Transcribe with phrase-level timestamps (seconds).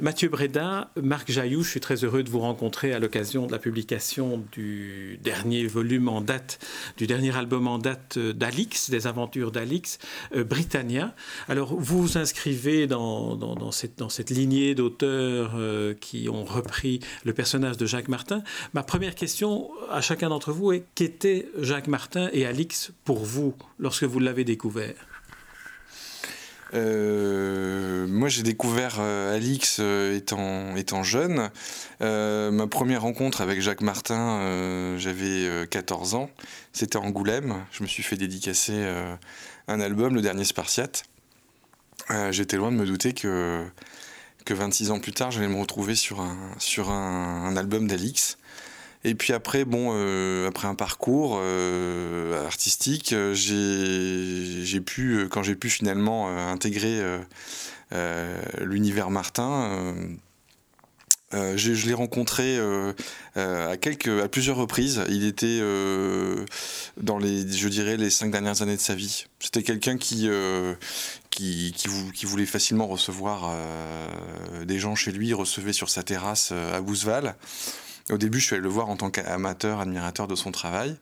[0.00, 3.58] Mathieu Brédin, Marc Jaillou, je suis très heureux de vous rencontrer à l'occasion de la
[3.58, 6.58] publication du dernier volume en date,
[6.96, 9.98] du dernier album en date d'Alix, des aventures d'Alix,
[10.34, 11.14] euh, Britannia.
[11.48, 17.00] Alors, vous vous inscrivez dans, dans, cette, dans cette, lignée d'auteurs euh, qui ont repris
[17.24, 18.42] le personnage de Jacques Martin.
[18.74, 23.54] Ma première question à chacun d'entre vous est qu'était Jacques Martin et Alix pour vous
[23.78, 25.17] lorsque vous l'avez découvert?
[26.74, 31.50] Euh, moi, j'ai découvert euh, Alix euh, étant, jeune.
[32.00, 36.30] ma première rencontre avec Jacques Martin, j'avais 14 ans.
[36.72, 37.64] C'était Angoulême.
[37.70, 38.86] Je me suis fait dédicacer
[39.68, 41.04] un album, Le Dernier Spartiate.
[42.30, 43.64] J'étais loin de me douter que,
[44.44, 48.38] que 26 ans plus tard, j'allais me retrouver sur un, sur un, un album d'Alix.
[49.04, 55.54] Et puis après, bon, euh, après un parcours euh, artistique, euh, j'ai pu, quand j'ai
[55.54, 57.00] pu finalement intégrer
[58.60, 59.94] l'univers Martin,
[61.32, 62.58] je, l'ai rencontré
[63.36, 65.02] à quelques, à plusieurs reprises.
[65.08, 65.60] Il était
[66.96, 69.26] dans les, je dirais, les cinq dernières années de sa vie.
[69.38, 70.28] C'était quelqu'un qui,
[71.30, 71.74] qui,
[72.14, 73.54] qui, voulait facilement recevoir
[74.66, 75.32] des gens chez lui.
[75.32, 77.36] Recevait sur sa terrasse à Bouzeval.
[78.10, 80.96] Au début, je suis allé le voir en tant qu'amateur, admirateur de son travail.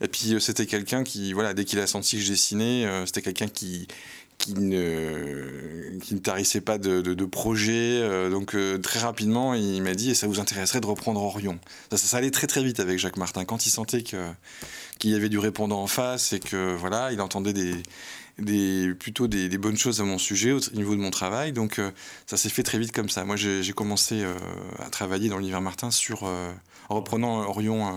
[0.00, 3.04] Et puis, euh, c'était quelqu'un qui, voilà, dès qu'il a senti que je dessinais, euh,
[3.06, 3.88] c'était quelqu'un qui,
[4.38, 8.00] qui ne, qui ne tarissait pas de, de, projet.
[8.02, 11.58] Euh, donc, très rapidement, il m'a dit Et ça vous intéresserait de reprendre Orion
[11.90, 13.44] ça, ça, allait très, très vite avec Jacques Martin.
[13.44, 17.52] Quand il sentait qu'il y avait du répondant en face et que, voilà, il entendait
[17.52, 17.74] des,
[18.38, 21.52] des, plutôt des, bonnes choses à mon sujet au niveau de mon travail.
[21.52, 21.90] Donc euh,
[22.26, 23.24] ça s'est fait très vite comme ça.
[23.24, 24.34] Moi j'ai commencé euh,
[24.78, 26.52] à travailler dans l'univers Martin sur, euh,
[26.88, 27.96] en reprenant Orion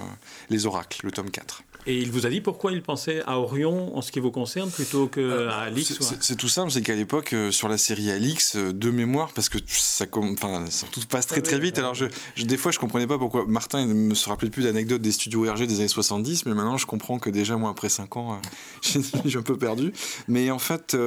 [0.49, 1.63] Les Oracles, le tome 4.
[1.87, 4.71] Et il vous a dit pourquoi il pensait à Orion en ce qui vous concerne
[4.71, 8.55] plutôt qu'à euh, Alix C'est tout simple, c'est qu'à l'époque, euh, sur la série Alix,
[8.55, 12.05] euh, de mémoire, parce que ça, enfin, tout passe très très vite, alors je,
[12.43, 15.43] des fois je comprenais pas pourquoi Martin ne me se rappelait plus d'anecdotes des studios
[15.43, 18.41] RG des années 70, mais maintenant je comprends que déjà moi après 5 ans,
[18.81, 19.93] je suis un peu perdu.
[20.27, 20.97] Mais en fait,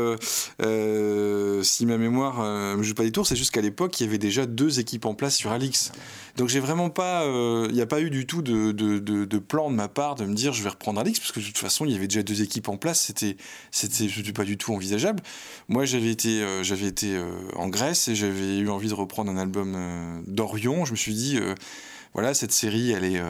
[1.62, 4.08] si ma mémoire ne me joue pas des tours, c'est juste qu'à l'époque, il y
[4.08, 5.90] avait déjà deux équipes en place sur Alix.
[6.38, 7.24] Donc j'ai vraiment pas,
[7.68, 10.52] il n'y a pas eu du tout de, plan de ma part de me dire
[10.52, 12.68] je vais reprendre Alix, parce que de toute façon, il y avait déjà deux équipes
[12.68, 13.36] en place, c'était,
[13.72, 15.20] c'était, pas du tout envisageable.
[15.68, 19.30] Moi, j'avais été, euh, j'avais été euh, en Grèce et j'avais eu envie de reprendre
[19.32, 20.84] un album euh, d'Orion.
[20.84, 21.40] Je me suis dit,
[22.14, 23.20] voilà, cette série, elle est,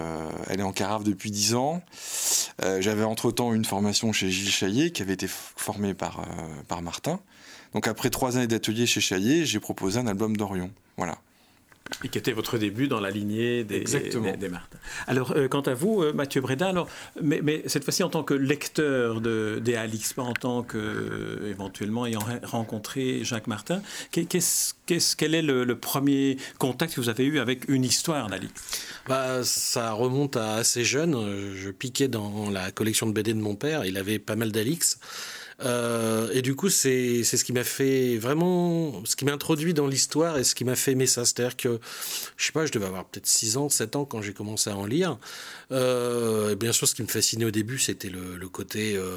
[0.48, 1.82] elle est en carafe depuis dix ans.
[2.60, 6.26] j'avais entre-temps une formation chez Gilles Chaillet, qui avait été formé par,
[6.68, 7.20] par Martin.
[7.74, 10.70] Donc après trois années d'atelier chez Chaillet, j'ai proposé un album d'Orion.
[10.96, 11.18] Voilà.
[12.04, 14.78] Et qui était votre début dans la lignée des, des, des Martin.
[15.08, 16.88] Alors, euh, quant à vous, euh, Mathieu Brédin, alors,
[17.20, 20.78] mais, mais cette fois-ci en tant que lecteur de, des Alix, pas en tant que,
[20.78, 23.82] euh, éventuellement, ayant rencontré Jacques Martin,
[24.12, 28.52] qu'est-ce, qu'est-ce, quel est le, premier contact que vous avez eu avec une histoire d'Alix
[29.08, 31.16] bah, Ça remonte à assez jeune.
[31.54, 33.84] Je piquais dans la collection de BD de mon père.
[33.84, 34.98] Il avait pas mal d'Alix.
[35.60, 39.86] Euh, et du coup, c'est ce qui m'a fait vraiment, ce qui m'a introduit dans
[39.86, 41.24] l'histoire et ce qui m'a fait aimer ça.
[41.24, 41.80] C'est-à-dire que,
[42.36, 44.76] je sais pas, je devais avoir peut-être 6 ans, 7 ans quand j'ai commencé à
[44.76, 45.18] en lire.
[45.72, 49.16] Euh, et bien sûr, ce qui me fascinait au début, c'était le, le, côté, euh,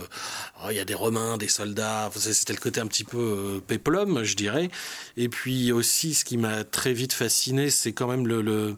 [0.63, 3.59] oh, il y a des Romains, des soldats, c'était le côté un petit peu euh,
[3.59, 4.69] péplum, je dirais.
[5.17, 8.75] Et puis aussi, ce qui m'a très vite fasciné, c'est quand même le, le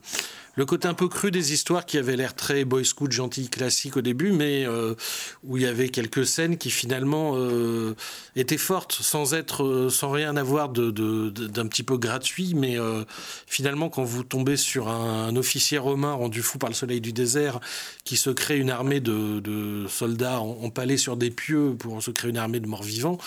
[0.56, 3.98] le côté un peu cru des histoires qui avaient l'air très boy scout gentil classique
[3.98, 4.94] au début, mais euh,
[5.44, 7.96] où il y avait quelques scènes qui finalement euh,
[8.36, 10.92] étaient fortes, sans être, euh, sans rien avoir de,
[11.30, 12.78] d'un petit peu gratuit, mais
[13.48, 17.60] finalement quand vous tombez sur un, officier romain rendu fou par le soleil du désert,
[18.04, 22.38] qui se crée une armée de, soldats empalés sur des pieux pour se créer une
[22.38, 23.18] armée de morts vivants,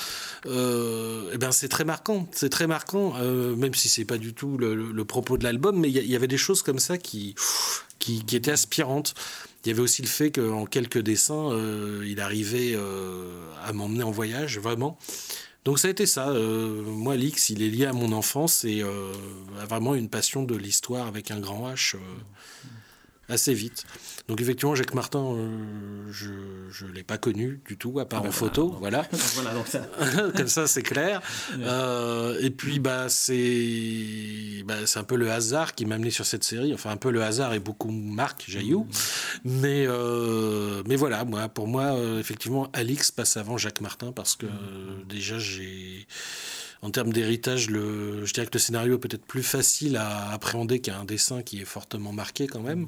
[0.46, 3.14] eh ben c'est très marquant, c'est très marquant,
[3.56, 6.36] même si c'est pas du tout le, propos de l'album, mais il y, avait des
[6.36, 7.15] choses comme ça qui
[7.98, 9.14] qui, était aspirante.
[9.64, 14.04] Il y avait aussi le fait qu'en quelques dessins, euh, il arrivait euh, à m'emmener
[14.04, 14.96] en voyage, vraiment.
[15.64, 16.28] Donc ça a été ça.
[16.28, 20.54] Euh, moi, l'X, il est lié à mon enfance et a vraiment une passion de
[20.54, 21.96] l'histoire avec un grand H
[23.28, 23.84] assez vite.
[24.28, 28.26] Donc effectivement, Jacques Martin, euh, je ne l'ai pas connu du tout, à part ah
[28.26, 29.06] en bah photo, voilà.
[29.34, 29.86] voilà donc ça.
[30.36, 31.20] Comme ça, c'est clair.
[31.58, 36.44] Euh, et puis, bah, c'est bah, un peu le hasard qui m'a amené sur cette
[36.44, 36.74] série.
[36.74, 38.84] Enfin, un peu le hasard et beaucoup Marc Jaillou.
[38.84, 39.50] Mmh.
[39.60, 44.46] Mais, euh, mais voilà, moi, pour moi, effectivement, Alix passe avant Jacques Martin parce que
[44.46, 45.06] mmh.
[45.08, 46.06] déjà, j'ai
[46.82, 51.04] en termes d'héritage, je dirais que le scénario est peut-être plus facile à appréhender qu'un
[51.04, 52.86] dessin qui est fortement marqué quand même.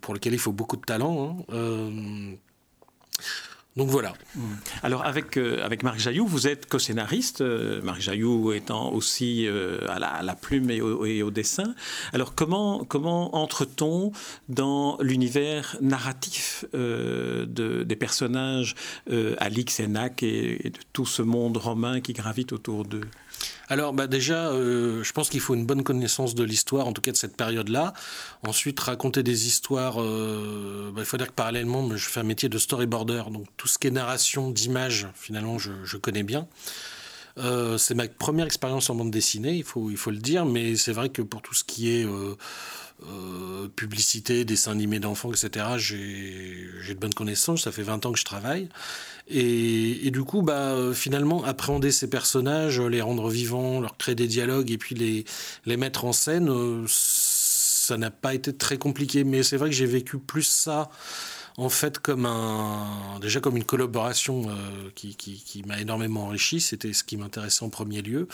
[0.00, 1.44] pour lequel il faut beaucoup de talent.
[1.50, 2.36] Hein.
[3.76, 4.14] Donc voilà.
[4.36, 4.54] Hmm.
[4.84, 9.80] Alors avec, euh, avec Marc Jailloux, vous êtes co-scénariste, euh, Marc Jailloux étant aussi euh,
[9.88, 11.74] à, la, plume et au, dessin.
[12.12, 14.12] Alors comment, comment entre-t-on
[14.48, 18.74] dans l'univers narratif de, des personnages
[19.38, 23.08] Alix et Nac et, de tout ce monde romain qui gravite autour d'eux?
[23.68, 27.00] Alors bah déjà, euh, je pense qu'il faut une bonne connaissance de l'histoire, en tout
[27.00, 27.94] cas de cette période-là.
[28.46, 32.48] Ensuite, raconter des histoires, euh, bah, il faut dire que parallèlement, je fais un métier
[32.48, 36.46] de storyboarder, donc tout ce qui est narration d'images, finalement, je, connais bien.
[37.38, 40.76] Euh, c'est ma première expérience en bande dessinée, il faut, il faut le dire, mais
[40.76, 46.92] c'est vrai que pour tout ce qui est euh, publicité, dessins animés d'enfants, etc., j'ai
[46.94, 48.68] de bonnes connaissances, ça fait 20 ans que je travaille.
[49.28, 54.70] Et, du coup, bah, finalement, appréhender ces personnages, les rendre vivants, leur créer des dialogues
[54.70, 59.24] et puis les, mettre en scène, euh, ça n'a pas été très compliqué.
[59.24, 60.90] Mais c'est vrai que j'ai vécu plus ça
[61.56, 66.60] en fait comme un déjà comme une collaboration euh, qui, qui, m'a énormément enrichi.
[66.60, 68.28] C'était ce qui m'intéressait en premier lieu.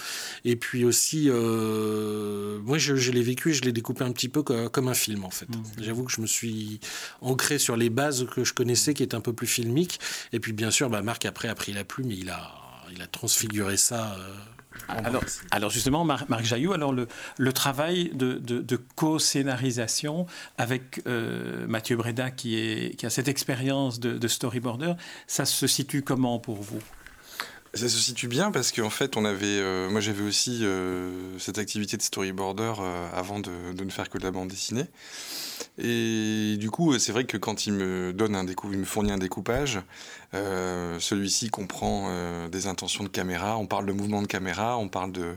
[0.44, 4.42] Et puis aussi euh, moi je, l'ai vécu et je l'ai découpé un petit peu
[4.42, 5.48] comme, un film en fait.
[5.48, 5.62] Mmh.
[5.82, 6.80] j'avoue que je me suis
[7.20, 10.00] ancré sur les bases que je connaissais qui étaient un peu plus filmiques.
[10.32, 12.52] Et puis bien sûr bah, Marc après a pris la plume et il a
[12.92, 14.34] il a transfiguré ça euh,
[14.88, 17.08] alors, alors, justement, Marc, Marc Jailloux, alors le,
[17.38, 20.26] le travail de, de, co-scénarisation
[20.58, 24.94] avec euh, Mathieu Breda, qui, est, qui a cette expérience de, de storyboarder,
[25.26, 26.80] ça se situe comment pour vous?
[27.74, 31.58] Ça se situe bien parce qu'en fait, on avait, euh, moi j'avais aussi euh, cette
[31.58, 32.72] activité de storyboarder
[33.14, 34.86] avant de, ne faire que de la bande dessinée.
[35.78, 39.18] Et du coup, c'est vrai que quand il me donne un il me fournit un
[39.18, 39.80] découpage,
[40.34, 43.56] euh, celui-ci comprend euh, des intentions de caméra.
[43.56, 45.36] On parle de mouvement de caméra, on parle de,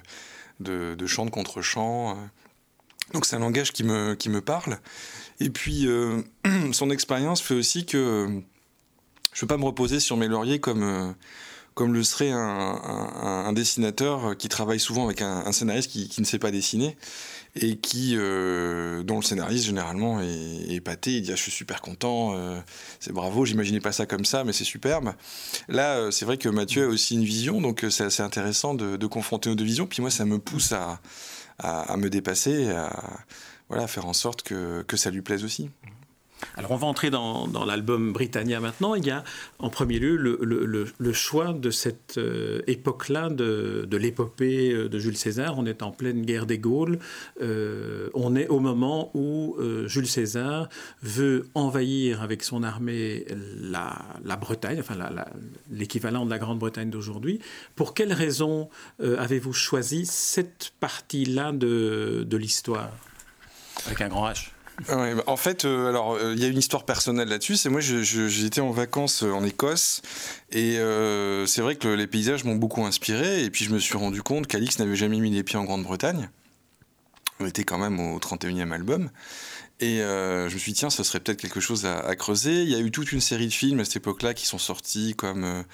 [0.59, 2.11] de, de de contre-champ.
[2.11, 2.13] Euh.
[3.13, 4.79] Donc c'est un langage qui me, qui me parle.
[5.39, 5.87] Et puis,
[6.71, 8.27] son expérience fait aussi que
[9.33, 11.15] je ne peux pas me reposer sur mes lauriers comme
[11.73, 16.51] comme le serait un, dessinateur qui travaille souvent avec un, scénariste qui, ne sait pas
[16.51, 16.95] dessiner
[17.55, 21.17] et qui, euh, dont le scénariste généralement est, épaté.
[21.17, 22.59] Il dit ah, Je suis super content, euh,
[22.99, 25.13] c'est bravo, j'imaginais pas ça comme ça, mais c'est superbe.
[25.67, 29.05] Là, euh, c'est vrai que Mathieu a aussi une vision, donc c'est assez intéressant de,
[29.07, 29.85] confronter nos deux visions.
[29.85, 30.99] Puis moi, ça me pousse à,
[31.97, 32.89] me dépasser, à,
[33.69, 35.69] voilà, faire en sorte que ça lui plaise aussi.
[36.55, 38.95] Alors on va entrer dans, l'album Britannia maintenant.
[38.95, 39.23] Il y a
[39.59, 45.55] en premier lieu le, choix de cette euh, époque-là, de, l'épopée euh, de Jules César.
[45.57, 46.99] On est en pleine guerre des Gaules.
[47.41, 50.69] Euh, on est au moment où Jules César
[51.01, 53.25] veut envahir avec son armée
[53.59, 54.95] la, Bretagne, enfin
[55.71, 57.39] l'équivalent de la Grande-Bretagne d'aujourd'hui.
[57.75, 58.69] Pour quelles raisons
[58.99, 62.91] avez-vous choisi cette partie-là de, de l'histoire?
[63.85, 64.52] Avec un grand H.
[64.87, 67.57] Bah, en fait, euh, alors euh, il y a une histoire personnelle là-dessus.
[67.57, 70.01] C'est moi, j'étais en vacances euh, en Écosse
[70.51, 70.77] et
[71.47, 73.43] c'est vrai que les paysages m'ont beaucoup inspiré.
[73.43, 76.29] Et puis je me suis rendu compte qu'Alix n'avait jamais mis les pieds en Grande-Bretagne.
[77.39, 79.09] On était quand même au 31e album.
[79.79, 82.61] Et je me suis dit, tiens, ça serait peut-être quelque chose à, creuser.
[82.61, 85.13] Il y a eu toute une série de films à cette époque-là qui sont sortis,
[85.17, 85.65] comme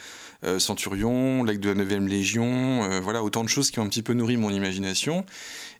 [0.57, 4.13] Centurion, L'Aigle de la 9e Légion, voilà, autant de choses qui ont un petit peu
[4.13, 5.25] nourri mon imagination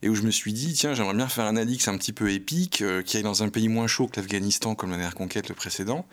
[0.01, 2.31] et où je me suis dit, tiens, j'aimerais bien faire un Alix un petit peu
[2.31, 5.49] épique, euh, qui aille dans un pays moins chaud que l'Afghanistan, comme la dernière conquête,
[5.49, 6.05] le précédent.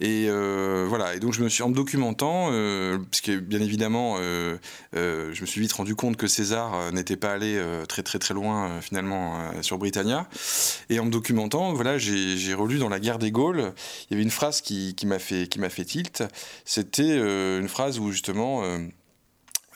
[0.00, 4.16] Et euh, voilà, et donc je me suis en me documentant, euh, puisque bien évidemment,
[4.18, 4.56] euh,
[4.92, 8.80] je me suis vite rendu compte que César n'était pas allé très très très loin
[8.80, 10.28] finalement sur Britannia.
[10.90, 13.72] Et en me documentant, voilà, j'ai relu dans la guerre des Gaules,
[14.08, 16.24] il y avait une phrase qui, qui m'a fait, qui fait tilt.
[16.64, 17.16] C'était
[17.58, 18.62] une phrase où justement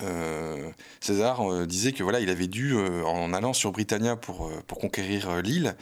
[0.02, 4.50] euh, César euh, disait que voilà, il avait dû, euh, en allant sur Britannia pour,
[4.66, 5.76] pour conquérir l'île,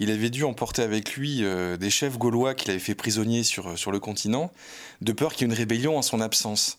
[0.00, 1.44] il avait dû emporter avec lui
[1.78, 4.50] des chefs gaulois qu'il avait fait prisonniers sur, sur le continent,
[5.02, 6.78] de peur qu'il y ait une rébellion en son absence.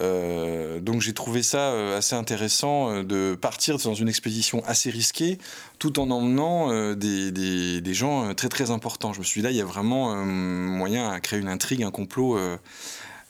[0.00, 5.38] donc j'ai trouvé ça assez intéressant de partir dans une expédition assez risquée,
[5.80, 9.12] tout en emmenant des, des, des, gens très très importants.
[9.12, 11.90] Je me suis dit là, il y a vraiment moyen à créer une intrigue, un
[11.90, 12.38] complot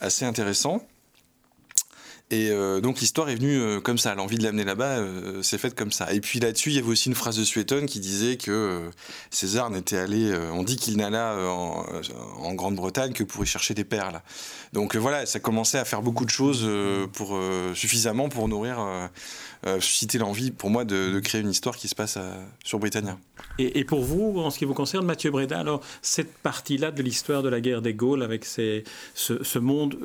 [0.02, 0.87] assez intéressant.
[2.33, 5.59] Et euh, donc l'histoire est venue euh, comme ça, l'envie de l'amener là-bas euh, s'est
[5.59, 6.15] faite comme ça.
[6.15, 8.91] Et puis là-dessus, il y avait aussi une phrase de Suétone qui disait que
[9.31, 14.23] César n'était allé, on dit qu'il n'alla en, Grande-Bretagne que pour y chercher des perles.
[14.73, 16.69] Donc voilà, ça commençait à faire beaucoup de choses
[17.12, 17.39] pour
[17.75, 18.79] suffisamment pour nourrir
[19.79, 22.19] susciter l'envie pour moi de, créer une histoire qui se passe
[22.65, 23.19] sur Britannia.
[23.59, 27.43] Et, pour vous, en ce qui vous concerne, Mathieu Breda, alors cette partie-là de l'histoire
[27.43, 29.97] de la guerre des Gaules avec ce, monde,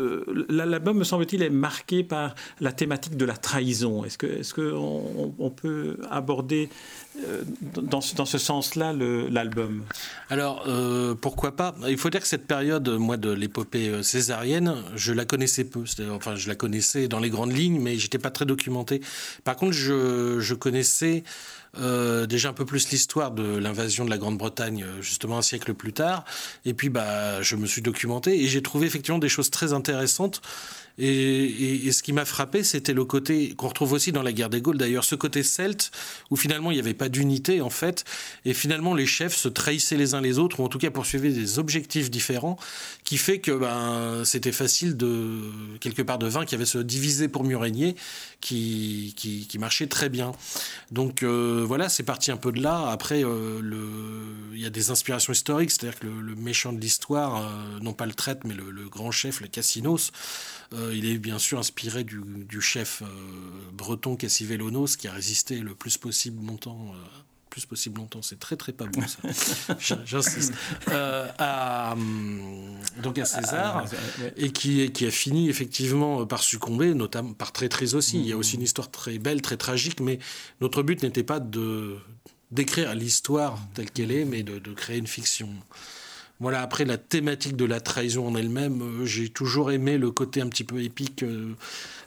[0.50, 2.17] l'album me semble-t-il est marqué par
[2.60, 4.04] la thématique de la trahison.
[4.06, 6.70] Est-ce que que on, peut aborder
[7.26, 7.44] euh,
[7.76, 9.84] dans, dans ce sens-là l'album?
[10.30, 11.76] Alors euh, pourquoi pas?
[11.88, 15.84] Il faut dire que cette période, moi, de l'épopée césarienne, je la connaissais peu.
[16.12, 19.02] Enfin, je la connaissais dans les grandes lignes, mais j'étais pas très documenté.
[19.44, 21.24] Par contre, je, je connaissais
[21.80, 25.74] euh, déjà un peu plus l'histoire de l'invasion de la Grande-Bretagne euh, justement un siècle
[25.74, 26.26] plus tard.
[26.66, 30.42] Et puis bah, je me suis documenté et j'ai trouvé effectivement des choses très intéressantes
[31.00, 34.62] et, ce qui m'a frappé, c'était le côté qu'on retrouve aussi dans la guerre des
[34.62, 35.92] Gaules, d'ailleurs, ce côté celte,
[36.32, 38.04] où finalement il n'y avait pas d'unité, en fait,
[38.46, 41.32] et finalement les chefs se trahissaient les uns les autres, ou en tout cas poursuivaient
[41.32, 42.58] des objectifs différents,
[43.04, 46.80] qui fait que ben, c'était facile de, quelque part, de vaincre, qu'il y avait ce
[46.80, 47.96] diviser pour mieux régner,
[48.42, 50.34] qui, qui, marchait très bien.
[50.92, 52.90] Donc euh, voilà, c'est parti un peu de là.
[52.90, 53.62] Après, euh,
[54.54, 58.06] il y a des inspirations historiques, c'est-à-dire que le, méchant de l'histoire, euh, non pas
[58.06, 60.12] le traître, mais le, grand chef, le Cassinos,
[60.74, 63.04] euh, il est bien sûr inspiré du, chef
[63.74, 66.94] breton Cassivelonos qui a résisté le plus possible longtemps
[67.58, 69.78] plus possible longtemps, c'est très très pas bon ça.
[70.06, 70.54] J'insiste.
[70.92, 77.34] à, hum, donc à César, ah, et qui, qui a fini effectivement par succomber, notamment
[77.34, 78.20] par traîtrise aussi.
[78.20, 80.20] Il y a aussi une histoire très belle, très tragique, mais
[80.62, 81.98] notre but n'était pas de
[82.52, 85.50] d'écrire l'histoire telle qu'elle est, mais de, de créer une fiction.
[86.39, 90.39] Voilà, après la thématique de la trahison en elle-même, euh, j'ai toujours aimé le côté
[90.39, 91.56] un petit peu épique euh,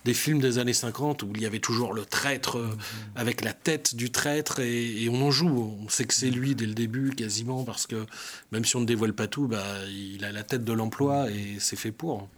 [0.05, 2.77] des films des années 50 où il y avait toujours le traître euh, mhm.
[3.17, 5.77] avec la tête du traître et, on en joue.
[5.85, 8.07] On sait que c'est lui dès le début quasiment parce que
[8.53, 11.57] même si on ne dévoile pas tout, bah, il a la tête de l'emploi et
[11.59, 12.29] c'est fait pour.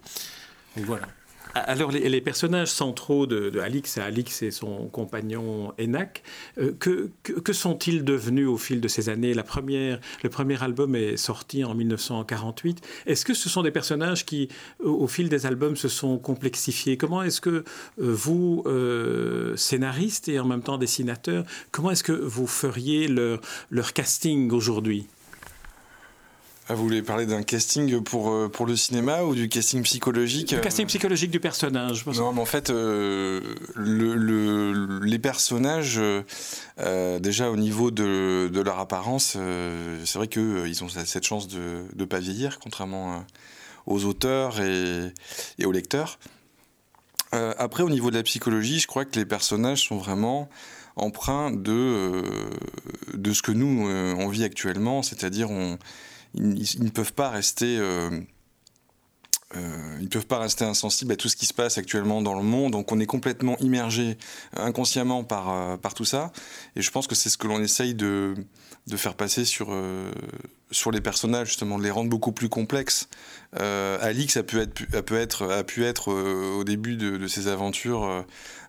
[0.75, 1.07] Donc voilà.
[1.55, 6.23] Alors, les, personnages centraux de, Alix, Alix et son compagnon Enak,
[6.57, 9.33] euh, que, sont-ils devenus au fil de ces années?
[9.35, 12.81] La première, Le premier album est sorti en 1948.
[13.05, 14.49] Est-ce que ce sont des personnages qui,
[14.83, 16.97] au, fil des albums, se sont complexifiés?
[16.97, 17.63] Comment est-ce que euh,
[17.97, 24.51] vous, euh, scénaristes et en même temps dessinateurs, comment est-ce que vous feriez leur casting
[24.51, 25.07] aujourd'hui?
[26.69, 30.51] Ah, vous voulez parler d'un casting pour, euh, pour le cinéma ou du casting psychologique
[30.51, 32.05] Le casting psychologique du personnage.
[32.05, 33.41] Non, mais en fait, euh,
[33.75, 39.37] le, les personnages, euh, déjà au niveau de, de leur apparence,
[40.05, 43.25] c'est vrai qu'ils ont cette chance de ne pas vieillir, contrairement
[43.85, 45.11] aux auteurs et,
[45.59, 46.17] et aux lecteurs.
[47.33, 50.49] après, au niveau de la psychologie, je crois que les personnages sont vraiment
[50.95, 52.23] empreints de,
[53.13, 55.77] de ce que nous, on vit actuellement, c'est-à-dire on
[56.35, 57.79] ils, ne peuvent pas rester
[59.55, 62.21] euh, euh, ils ne peuvent pas rester insensibles à tout ce qui se passe actuellement
[62.21, 62.73] dans le monde.
[62.73, 64.17] Donc on est complètement immergé
[64.55, 66.31] inconsciemment par, euh, par tout ça.
[66.75, 68.33] Et je pense que c'est ce que l'on essaye de,
[68.87, 69.75] de, faire passer sur,
[70.71, 73.07] sur les personnages, justement, de les rendre beaucoup plus complexes.
[73.53, 78.03] Alix a pu être, a pu être, a pu être au début de, ses aventures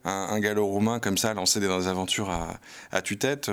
[0.04, 2.58] un, un gallo-romain comme ça, lancé dans des aventures à,
[2.92, 3.50] à tue-tête.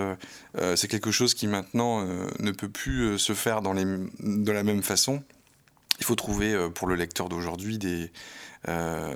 [0.76, 2.06] c'est quelque chose qui maintenant
[2.40, 5.24] ne peut plus se faire dans les, de la même façon
[6.02, 8.12] il faut trouver euh, pour le lecteur d'aujourd'hui des
[8.68, 9.12] euh,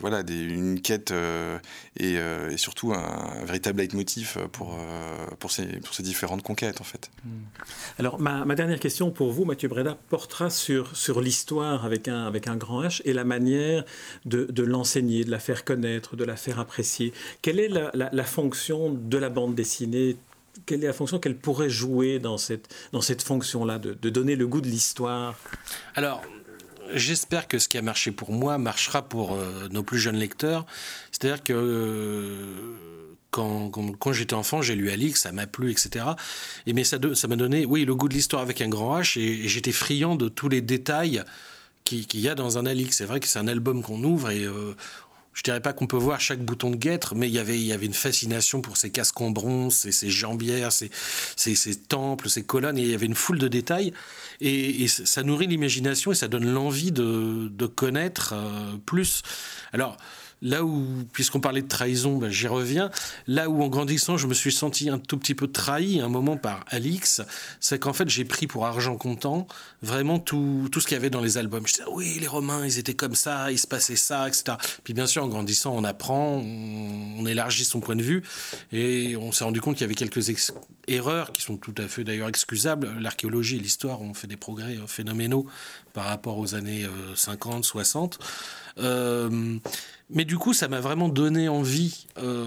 [0.00, 1.58] voilà des, une quête euh,
[1.96, 2.16] et,
[2.56, 4.76] surtout un, véritable leitmotiv pour
[5.38, 7.10] pour ces différentes conquêtes en fait.
[7.24, 7.42] Hmm.
[7.98, 12.48] Alors ma, dernière question pour vous Mathieu Breda portera sur sur l'histoire avec un avec
[12.48, 13.84] un grand H et la manière
[14.24, 17.12] de, l'enseigner, de la faire connaître, de la faire apprécier.
[17.40, 20.16] Quelle est la fonction de la bande dessinée
[20.66, 24.46] quelle est la fonction qu'elle pourrait jouer dans cette, dans cette fonction-là, de, donner le
[24.46, 25.38] goût de l'histoire?
[25.94, 26.22] Alors,
[26.94, 30.66] j'espère que ce qui a marché pour moi marchera pour euh, nos plus jeunes lecteurs.
[31.10, 32.76] C'est-à-dire que euh,
[33.30, 36.04] quand, quand, j'étais enfant, j'ai lu Alix, ça m'a plu, etc.
[36.66, 39.18] Et mais ça, ça m'a donné, oui, le goût de l'histoire avec un grand H,
[39.18, 41.22] et, j'étais friand de tous les détails
[41.84, 42.96] qu'il y a dans un Alix.
[42.96, 44.74] C'est vrai que c'est un album qu'on ouvre et euh,
[45.34, 47.66] je dirais pas qu'on peut voir chaque bouton de guêtre, mais il y avait, il
[47.66, 50.90] y avait une fascination pour ces casques en bronze, ces, ces jambières, ces,
[51.36, 53.92] ces, ces, temples, ces colonnes, et il y avait une foule de détails.
[54.40, 59.22] Et, et ça nourrit l'imagination et ça donne l'envie de, de connaître euh, plus.
[59.72, 59.96] Alors,
[60.42, 62.90] là où, puisqu'on parlait de trahison, ben, j'y reviens,
[63.26, 66.36] là où en grandissant, je me suis senti un tout petit peu trahi un moment
[66.36, 67.22] par Alix,
[67.60, 69.46] c'est qu'en fait, j'ai pris pour argent comptant
[69.82, 71.66] vraiment tout, tout ce qu'il y avait dans les albums.
[71.66, 74.56] Je disais, oui, les Romains, ils étaient comme ça, il se passait ça, etc.
[74.84, 78.22] Puis bien sûr, en grandissant, on apprend, on, élargit son point de vue,
[78.72, 80.28] et on s'est rendu compte qu'il y avait quelques
[80.88, 82.92] erreurs qui sont tout à fait d'ailleurs excusables.
[83.00, 85.46] L'archéologie et l'histoire ont fait des progrès euh, phénoménaux
[85.92, 88.18] par rapport aux années 50, euh, 60.
[90.10, 92.06] mais du coup, ça m'a vraiment donné envie.
[92.18, 92.46] Euh,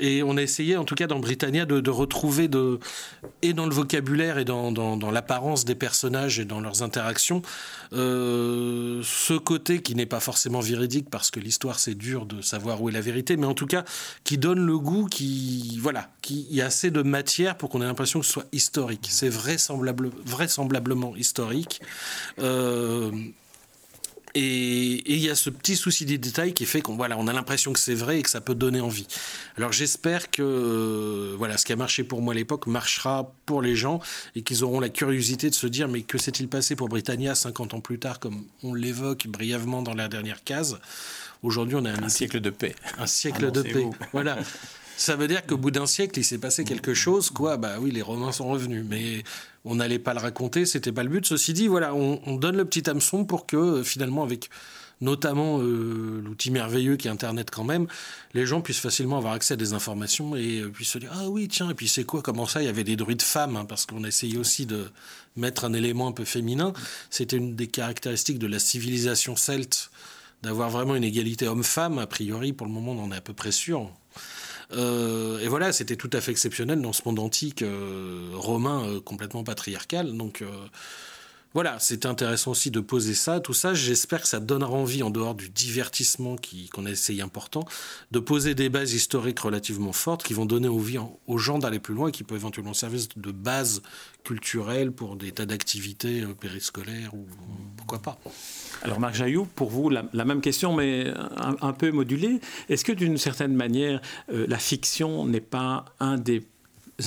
[0.00, 2.80] et on a essayé, en tout cas dans Britannia, de, retrouver, de,
[3.42, 7.42] et dans le vocabulaire et dans, l'apparence des personnages et dans leurs interactions,
[7.92, 12.80] euh, ce côté qui n'est pas forcément véridique, parce que l'histoire, c'est dur de savoir
[12.80, 13.84] où est la vérité, mais en tout cas,
[14.24, 15.78] qui donne le goût, qui.
[15.80, 19.08] Voilà, qui y a assez de matière pour qu'on ait l'impression que ce soit historique.
[19.10, 21.82] C'est vraisemblable, vraisemblablement historique.
[22.38, 22.79] Euh,
[24.34, 27.32] et il y a ce petit souci des détails qui fait qu'on voilà, on a
[27.32, 29.06] l'impression que c'est vrai et que ça peut donner envie.
[29.56, 33.60] Alors j'espère que euh, voilà, ce qui a marché pour moi à l'époque marchera pour
[33.60, 34.00] les gens
[34.36, 37.74] et qu'ils auront la curiosité de se dire mais que s'est-il passé pour Britannia 50
[37.74, 40.78] ans plus tard comme on l'évoque brièvement dans la dernière case?
[41.42, 42.74] Aujourd'hui, on a un, siècle de paix.
[42.98, 43.88] Un siècle de paix.
[44.12, 44.38] Voilà.
[45.00, 47.56] Ça veut dire qu'au bout d'un siècle, il s'est passé quelque chose, quoi.
[47.56, 49.22] Bah oui, les Romains sont revenus, mais
[49.64, 51.24] on n'allait pas le raconter, c'était pas le but.
[51.24, 54.50] Ceci dit, voilà, on, donne le petit hameçon pour que euh, finalement, avec
[55.00, 57.86] notamment euh, l'outil merveilleux qui est Internet quand même,
[58.34, 61.30] les gens puissent facilement avoir accès à des informations et euh, puissent se dire ah
[61.30, 63.64] oui tiens et puis c'est quoi comment ça il y avait des druides femmes hein,
[63.64, 64.90] parce qu'on essayait aussi de
[65.34, 66.74] mettre un élément un peu féminin.
[67.08, 69.90] C'était une des caractéristiques de la civilisation celte
[70.42, 73.32] d'avoir vraiment une égalité homme-femme a priori pour le moment on en est à peu
[73.32, 73.90] près sûr.
[74.72, 79.00] Euh, et voilà, c'était tout à fait exceptionnel dans ce monde antique euh, romain euh,
[79.00, 80.16] complètement patriarcal.
[80.16, 80.44] Donc
[81.52, 83.74] voilà, c'était intéressant aussi de poser ça, tout ça.
[83.74, 86.36] J'espère que ça donnera envie, en dehors du divertissement
[86.72, 87.64] qu'on a essayé important,
[88.12, 91.94] de poser des bases historiques relativement fortes qui vont donner envie aux gens d'aller plus
[91.94, 93.82] loin et qui peuvent éventuellement servir de base
[94.22, 97.26] culturelle pour des tas d'activités périscolaires ou
[97.76, 98.18] pourquoi pas.
[98.82, 102.40] Alors Marc Jaillou, pour vous, la, même question, mais un, peu modulée.
[102.68, 104.00] Est-ce que d'une certaine manière,
[104.32, 106.46] euh, la fiction n'est pas un des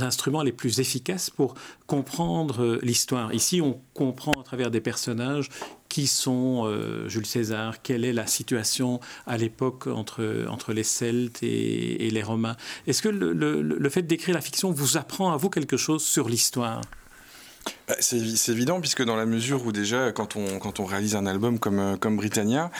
[0.01, 3.33] instruments les plus efficaces pour comprendre euh, l'histoire.
[3.33, 5.49] Ici, on comprend à travers des personnages
[5.89, 11.43] qui sont euh, Jules César, quelle est la situation à l'époque entre, entre les Celtes
[11.43, 12.55] et, les Romains.
[12.87, 16.81] Est-ce que le fait d'écrire la fiction vous apprend à vous quelque chose sur l'histoire?
[17.87, 21.25] Bah, c'est évident, puisque dans la mesure où déjà, quand on, quand on réalise un
[21.25, 22.71] album comme, euh, comme Britannia,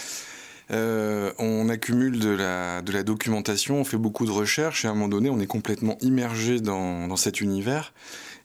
[0.72, 5.10] euh, on accumule de la, documentation, on fait beaucoup de recherches, et à un moment
[5.10, 7.93] donné, on est complètement immergé dans, cet univers.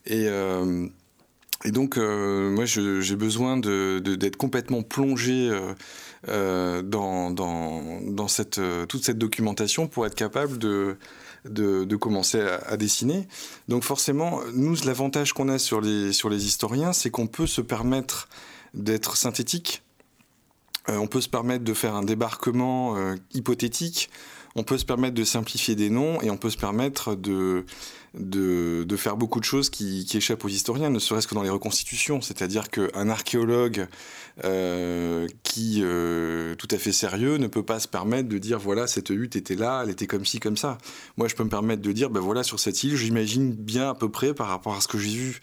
[0.05, 0.87] Et, euh,
[1.65, 5.51] donc, moi, j'ai besoin d'être complètement plongé
[6.25, 7.35] dans,
[8.87, 13.27] toute cette documentation pour être capable de commencer à, dessiner.
[13.67, 18.29] Donc forcément, nous, l'avantage qu'on a sur les, historiens, c'est qu'on peut se permettre
[18.73, 19.88] d'être synthétique, euh,
[20.87, 24.09] on peut se permettre de faire un débarquement euh, hypothétique,
[24.55, 27.65] on peut se permettre de simplifier des noms et on peut se permettre de,
[28.15, 32.21] de, faire beaucoup de choses qui, échappent aux historiens, ne serait-ce que dans les reconstitutions.
[32.21, 33.87] C'est-à-dire qu'un archéologue
[34.43, 38.87] euh, qui, euh, tout à fait sérieux, ne peut pas se permettre de dire voilà,
[38.87, 40.77] cette hutte était là, elle était comme ci, comme ça.
[41.17, 43.93] Moi, je peux me permettre de dire ben voilà, sur cette île, j'imagine bien à
[43.93, 45.41] peu près par rapport à ce que j'ai vu.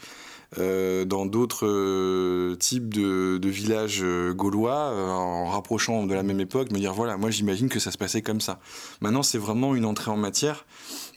[0.59, 4.05] Euh, dans d'autres types de, villages
[4.35, 7.99] gaulois, en rapprochant de la même époque, me dire voilà, moi j'imagine que ça se
[7.99, 8.61] passait comme ça.
[9.01, 10.67] Maintenant, c'est vraiment une entrée en matière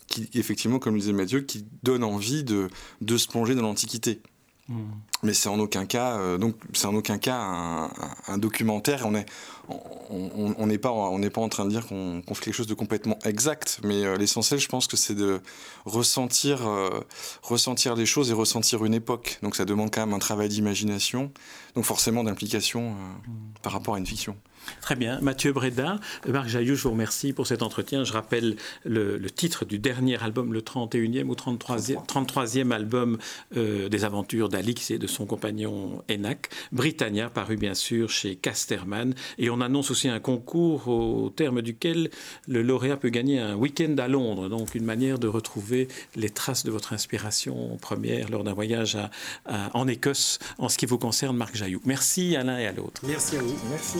[0.07, 2.67] qui, effectivement, comme le disait Mathieu, qui donne envie de,
[3.01, 4.21] de se plonger dans l'Antiquité.
[4.69, 4.91] Hmm.
[5.23, 7.89] Mais c'est en aucun cas, euh, donc c'est en aucun cas
[8.27, 9.01] un, documentaire.
[9.05, 9.25] On est,
[9.67, 12.75] on n'est pas, on n'est pas en train de dire qu'on fait quelque chose de
[12.75, 13.79] complètement exact.
[13.83, 15.41] Mais euh, l'essentiel, je pense que c'est de
[15.85, 17.01] ressentir, euh,
[17.41, 19.39] ressentir les choses et ressentir une époque.
[19.41, 21.31] Donc ça demande quand même un travail d'imagination,
[21.73, 23.59] donc forcément d'implication hmm.
[23.63, 24.37] par rapport à une fiction.
[24.81, 25.19] Très bien.
[25.21, 28.03] Mathieu Breda, Marc Jaillou, je vous remercie pour cet entretien.
[28.03, 28.55] Je rappelle
[28.85, 33.17] le, titre du dernier album, le 31e ou 33e, 33e album
[33.55, 39.13] euh, des aventures d'Alix et de son compagnon Enac, Britannia, paru bien sûr chez Casterman.
[39.37, 42.09] Et on annonce aussi un concours au terme duquel
[42.47, 44.49] le lauréat peut gagner un week-end à Londres.
[44.49, 48.97] Donc une manière de retrouver les traces de votre inspiration première lors d'un voyage
[49.45, 51.81] en Écosse en ce qui vous concerne, Marc Jaillou.
[51.85, 53.01] Merci à l'un et à l'autre.
[53.05, 53.55] Merci à vous.
[53.69, 53.99] Merci.